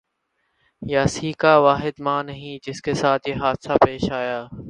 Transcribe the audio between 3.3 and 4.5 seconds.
حادثہ پیش آیا